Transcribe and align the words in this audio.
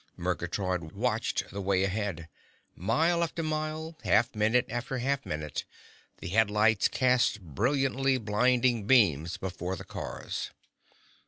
Murgatroyd 0.17 0.93
watched 0.93 1.47
the 1.51 1.61
way 1.61 1.83
ahead. 1.83 2.27
Mile 2.75 3.23
after 3.23 3.43
mile, 3.43 3.95
half 4.03 4.33
minute 4.33 4.65
after 4.67 4.97
half 4.97 5.27
minute, 5.27 5.63
the 6.17 6.29
headlights 6.29 6.87
cast 6.87 7.39
brilliantly 7.39 8.17
blinding 8.17 8.87
beams 8.87 9.37
before 9.37 9.75
the 9.75 9.85
cars. 9.85 10.49